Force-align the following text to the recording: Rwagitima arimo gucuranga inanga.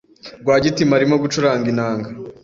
Rwagitima 0.41 0.91
arimo 0.97 1.15
gucuranga 1.23 1.65
inanga. 1.73 2.09